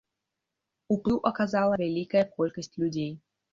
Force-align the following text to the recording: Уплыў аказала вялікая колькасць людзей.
Уплыў 0.95 1.19
аказала 1.31 1.75
вялікая 1.83 2.25
колькасць 2.35 2.73
людзей. 2.81 3.11